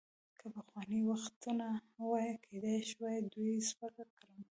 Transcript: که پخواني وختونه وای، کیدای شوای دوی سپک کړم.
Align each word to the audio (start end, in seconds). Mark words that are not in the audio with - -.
که 0.39 0.45
پخواني 0.55 0.99
وختونه 1.09 1.67
وای، 2.05 2.29
کیدای 2.45 2.79
شوای 2.89 3.17
دوی 3.33 3.55
سپک 3.69 3.95
کړم. 4.17 4.37